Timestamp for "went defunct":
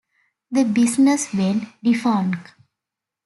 1.31-2.55